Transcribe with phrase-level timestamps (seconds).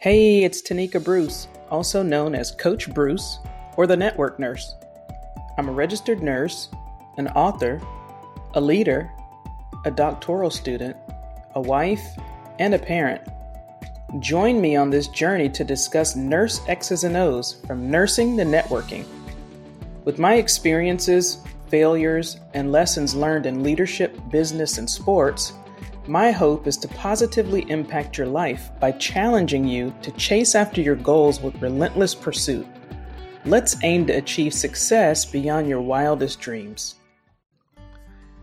[0.00, 3.38] Hey, it's Tonika Bruce, also known as Coach Bruce
[3.76, 4.74] or the Network Nurse.
[5.58, 6.70] I'm a registered nurse,
[7.18, 7.82] an author,
[8.54, 9.10] a leader,
[9.84, 10.96] a doctoral student,
[11.54, 12.00] a wife,
[12.58, 13.20] and a parent.
[14.20, 19.04] Join me on this journey to discuss nurse X's and O's from nursing to networking.
[20.06, 25.52] With my experiences, failures, and lessons learned in leadership, business, and sports,
[26.08, 30.96] my hope is to positively impact your life by challenging you to chase after your
[30.96, 32.66] goals with relentless pursuit.
[33.44, 36.96] Let's aim to achieve success beyond your wildest dreams.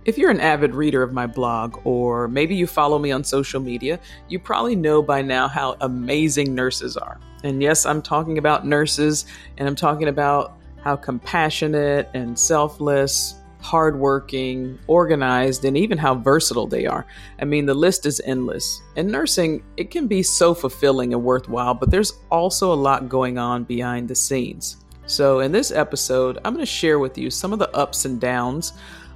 [0.05, 3.59] If you're an avid reader of my blog, or maybe you follow me on social
[3.59, 7.20] media, you probably know by now how amazing nurses are.
[7.43, 9.26] And yes, I'm talking about nurses,
[9.57, 16.85] and I'm talking about how compassionate and selfless, hardworking, organized, and even how versatile they
[16.85, 17.05] are.
[17.39, 18.81] I mean, the list is endless.
[18.95, 23.38] And nursing, it can be so fulfilling and worthwhile, but there's also a lot going
[23.38, 24.77] on behind the scenes.
[25.05, 28.20] So, in this episode, I'm going to share with you some of the ups and
[28.20, 28.73] downs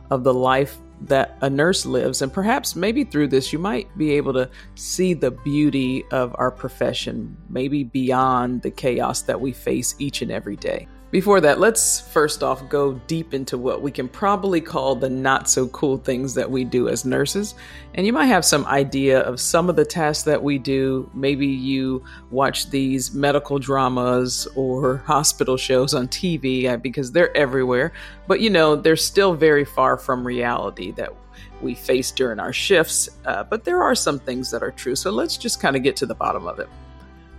[0.09, 2.21] of the life that a nurse lives.
[2.21, 6.51] And perhaps maybe through this, you might be able to see the beauty of our
[6.51, 10.87] profession, maybe beyond the chaos that we face each and every day.
[11.11, 15.49] Before that, let's first off go deep into what we can probably call the not
[15.49, 17.53] so cool things that we do as nurses.
[17.95, 21.11] And you might have some idea of some of the tasks that we do.
[21.13, 27.91] Maybe you watch these medical dramas or hospital shows on TV uh, because they're everywhere.
[28.25, 31.13] But you know, they're still very far from reality that
[31.61, 33.09] we face during our shifts.
[33.25, 34.95] Uh, but there are some things that are true.
[34.95, 36.69] So let's just kind of get to the bottom of it.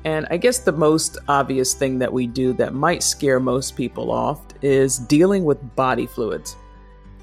[0.04, 4.10] And I guess the most obvious thing that we do that might scare most people
[4.10, 6.56] off is dealing with body fluids.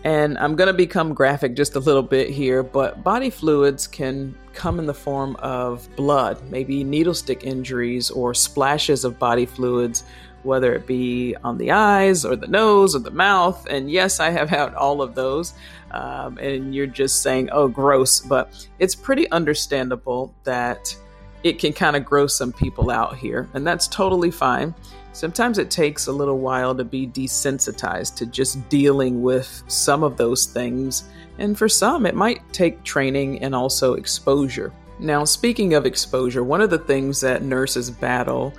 [0.05, 4.33] And I'm going to become graphic just a little bit here, but body fluids can
[4.53, 10.05] come in the form of blood, maybe needle stick injuries or splashes of body fluids,
[10.43, 13.67] whether it be on the eyes or the nose or the mouth.
[13.69, 15.53] And yes, I have had all of those.
[15.91, 18.21] Um, and you're just saying, oh, gross.
[18.21, 20.95] But it's pretty understandable that
[21.43, 24.73] it can kind of gross some people out here, and that's totally fine.
[25.13, 30.17] Sometimes it takes a little while to be desensitized to just dealing with some of
[30.17, 31.03] those things,
[31.37, 34.71] and for some, it might take training and also exposure.
[34.99, 38.53] Now, speaking of exposure, one of the things that nurses battle,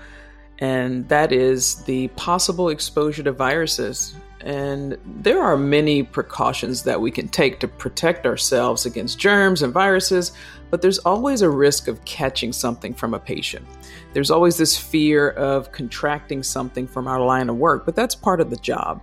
[0.58, 4.14] and that is the possible exposure to viruses.
[4.42, 9.72] And there are many precautions that we can take to protect ourselves against germs and
[9.72, 10.32] viruses,
[10.70, 13.66] but there's always a risk of catching something from a patient.
[14.12, 18.40] There's always this fear of contracting something from our line of work, but that's part
[18.40, 19.02] of the job.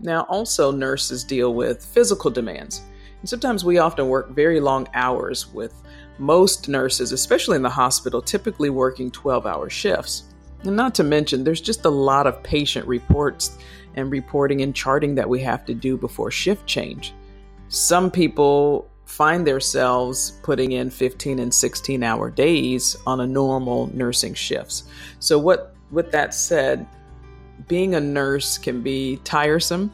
[0.00, 2.82] Now, also, nurses deal with physical demands.
[3.20, 5.82] And sometimes we often work very long hours, with
[6.18, 10.24] most nurses, especially in the hospital, typically working 12 hour shifts.
[10.64, 13.58] And not to mention, there's just a lot of patient reports
[13.94, 17.14] and reporting and charting that we have to do before shift change.
[17.68, 24.34] Some people find themselves putting in 15 and 16 hour days on a normal nursing
[24.34, 24.84] shifts.
[25.20, 26.86] So what with that said,
[27.68, 29.90] being a nurse can be tiresome.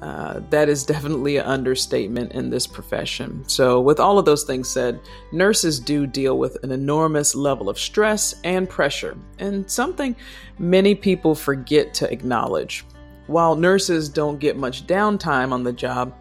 [0.00, 3.42] Uh, that is definitely an understatement in this profession.
[3.48, 5.00] So, with all of those things said,
[5.32, 10.14] nurses do deal with an enormous level of stress and pressure, and something
[10.58, 12.84] many people forget to acknowledge.
[13.26, 16.14] While nurses don't get much downtime on the job,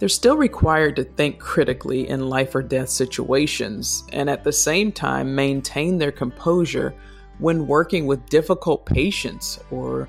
[0.00, 4.90] they're still required to think critically in life or death situations and at the same
[4.90, 6.94] time maintain their composure
[7.38, 10.08] when working with difficult patients or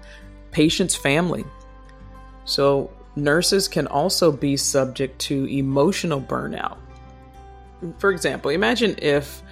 [0.51, 1.43] patients' family.
[2.45, 6.77] So, nurses can also be subject to emotional burnout.
[7.97, 9.43] For example, imagine if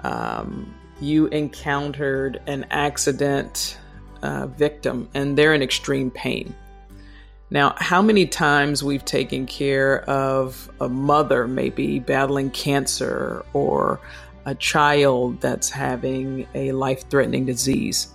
[0.00, 3.78] um, you encountered an accident
[4.22, 6.54] uh, victim and they're in extreme pain
[7.50, 14.00] now, how many times we've taken care of a mother maybe battling cancer or
[14.46, 18.08] a child that's having a life threatening disease?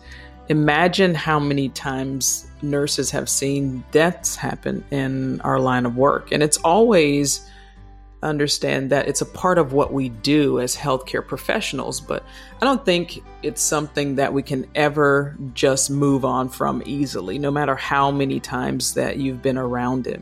[0.50, 6.34] Imagine how many times nurses have seen deaths happen in our line of work.
[6.34, 7.50] And it's always
[8.24, 12.24] understand that it's a part of what we do as healthcare professionals, but
[12.62, 17.52] I don't think it's something that we can ever just move on from easily, no
[17.52, 20.22] matter how many times that you've been around it.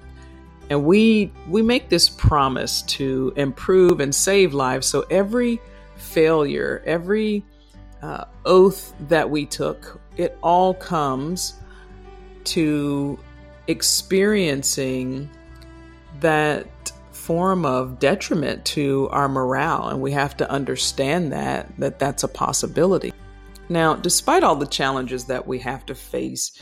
[0.69, 4.87] And we we make this promise to improve and save lives.
[4.87, 5.59] So every
[5.95, 7.43] failure, every
[8.01, 11.55] uh, oath that we took, it all comes
[12.45, 13.19] to
[13.67, 15.29] experiencing
[16.19, 16.67] that
[17.29, 22.27] form of detriment to our morale, and we have to understand that that that's a
[22.27, 23.13] possibility.
[23.69, 26.59] Now, despite all the challenges that we have to face,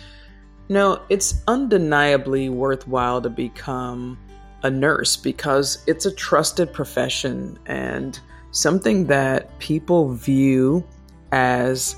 [0.67, 4.19] no, it's undeniably worthwhile to become
[4.61, 8.19] a nurse because it's a trusted profession and
[8.51, 10.85] something that people view
[11.31, 11.95] as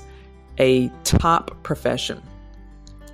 [0.60, 2.22] a top profession.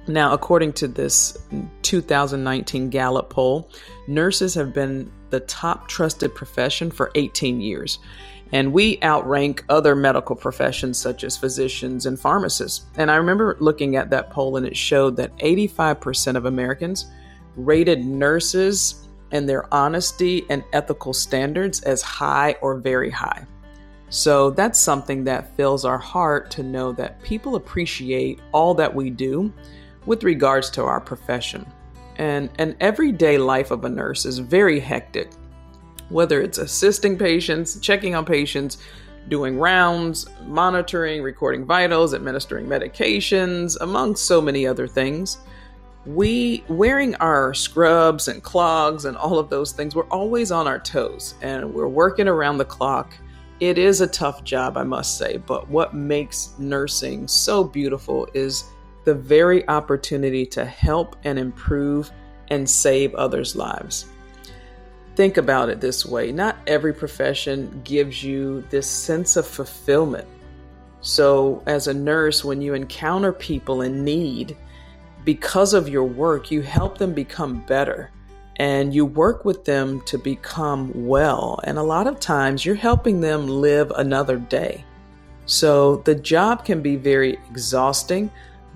[0.08, 1.37] Now, according to this
[1.82, 3.69] 2019 Gallup poll,
[4.06, 7.99] nurses have been the top trusted profession for 18 years.
[8.53, 12.87] And we outrank other medical professions such as physicians and pharmacists.
[12.97, 17.06] And I remember looking at that poll, and it showed that 85% of Americans
[17.56, 23.44] rated nurses and their honesty and ethical standards as high or very high.
[24.09, 29.11] So that's something that fills our heart to know that people appreciate all that we
[29.11, 29.52] do
[30.06, 31.67] with regards to our profession.
[32.17, 35.31] And an everyday life of a nurse is very hectic,
[36.08, 38.79] whether it's assisting patients, checking on patients,
[39.29, 45.38] doing rounds, monitoring, recording vitals, administering medications, among so many other things.
[46.06, 50.79] We wearing our scrubs and clogs and all of those things, we're always on our
[50.79, 53.12] toes and we're working around the clock.
[53.59, 58.70] It is a tough job, I must say, but what makes nursing so beautiful is
[59.06, 62.11] the very opportunity to help and improve
[62.49, 64.06] and save others' lives.
[65.14, 70.29] Think about it this way not every profession gives you this sense of fulfillment.
[71.00, 74.56] So, as a nurse, when you encounter people in need,
[75.25, 78.11] because of your work, you help them become better
[78.56, 81.61] and you work with them to become well.
[81.64, 84.85] And a lot of times, you're helping them live another day.
[85.47, 88.31] So, the job can be very exhausting,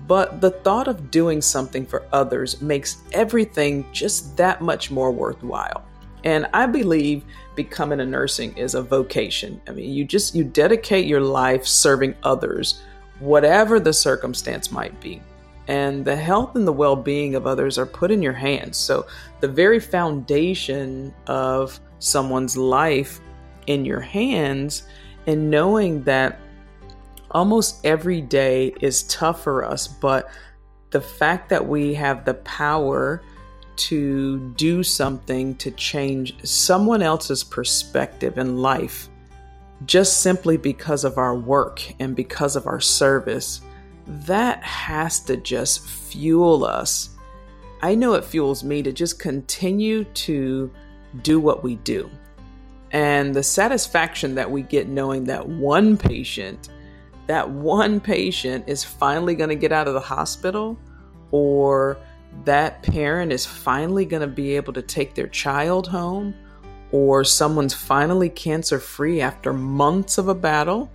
[0.07, 5.85] but the thought of doing something for others makes everything just that much more worthwhile.
[6.23, 7.23] And I believe
[7.55, 9.61] becoming a nursing is a vocation.
[9.67, 12.81] I mean, you just you dedicate your life serving others,
[13.19, 15.21] whatever the circumstance might be.
[15.67, 18.77] And the health and the well-being of others are put in your hands.
[18.77, 19.07] So
[19.39, 23.21] the very foundation of someone's life
[23.67, 24.83] in your hands
[25.27, 26.39] and knowing that
[27.31, 30.29] almost every day is tough for us, but
[30.91, 33.21] the fact that we have the power
[33.77, 39.09] to do something to change someone else's perspective in life
[39.85, 43.61] just simply because of our work and because of our service,
[44.05, 47.09] that has to just fuel us.
[47.81, 50.69] I know it fuels me to just continue to
[51.23, 52.09] do what we do.
[52.91, 56.69] And the satisfaction that we get knowing that one patient
[57.31, 60.77] that one patient is finally going to get out of the hospital
[61.31, 61.97] or
[62.43, 66.35] that parent is finally going to be able to take their child home
[66.91, 70.91] or someone's finally cancer free after months of a battle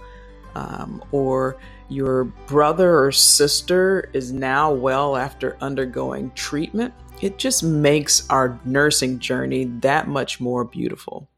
[0.55, 1.57] um, or
[1.89, 6.93] your brother or sister is now well after undergoing treatment.
[7.23, 11.31] It just makes our nursing journey that much more beautiful.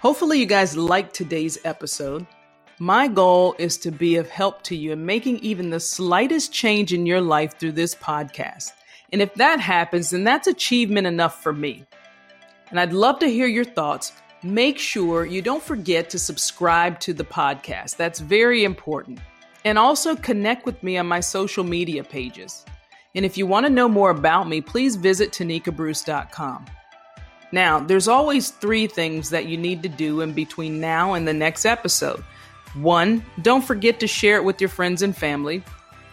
[0.00, 2.26] Hopefully you guys liked today's episode
[2.78, 6.92] my goal is to be of help to you in making even the slightest change
[6.92, 8.72] in your life through this podcast.
[9.12, 11.86] And if that happens, then that's achievement enough for me.
[12.70, 14.12] And I'd love to hear your thoughts.
[14.42, 17.96] Make sure you don't forget to subscribe to the podcast.
[17.96, 19.20] That's very important.
[19.64, 22.64] And also connect with me on my social media pages.
[23.14, 26.66] And if you want to know more about me, please visit tonikabruce.com.
[27.52, 31.32] Now, there's always three things that you need to do in between now and the
[31.32, 32.24] next episode.
[32.74, 35.62] One, don't forget to share it with your friends and family.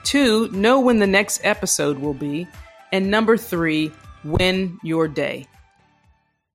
[0.03, 2.47] Two, know when the next episode will be.
[2.91, 3.91] And number three,
[4.23, 5.47] win your day.